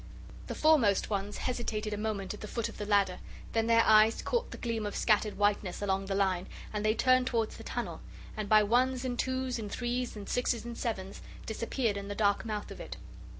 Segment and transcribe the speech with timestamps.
[0.47, 3.19] The foremost ones hesitated a moment at the foot of the ladder,
[3.53, 7.27] then their eyes caught the gleam of scattered whiteness along the line and they turned
[7.27, 8.01] towards the tunnel,
[8.35, 12.45] and, by ones and twos and threes and sixes and sevens, disappeared in the dark
[12.45, 12.97] mouth of it.